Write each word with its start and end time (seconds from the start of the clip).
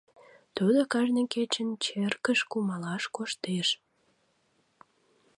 Тудо 0.55 0.79
кажне 0.93 1.23
кечын 1.33 1.69
черкыш 1.83 2.39
кумалаш 2.51 3.03
коштеш. 3.15 3.67